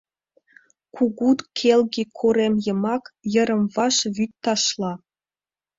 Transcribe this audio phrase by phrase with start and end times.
[0.95, 3.03] Кугу, келге корем йымак
[3.33, 4.93] йырым-ваш вӱд ташла.